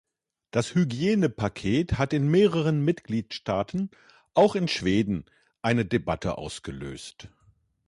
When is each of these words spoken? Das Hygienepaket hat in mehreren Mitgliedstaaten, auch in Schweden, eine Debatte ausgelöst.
Das 0.49 0.73
Hygienepaket 0.73 1.99
hat 1.99 2.11
in 2.11 2.27
mehreren 2.31 2.83
Mitgliedstaaten, 2.83 3.91
auch 4.33 4.55
in 4.55 4.67
Schweden, 4.67 5.25
eine 5.61 5.85
Debatte 5.85 6.39
ausgelöst. 6.39 7.27